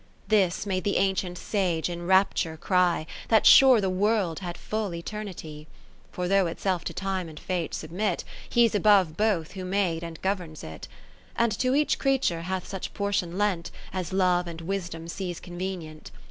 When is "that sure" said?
3.27-3.79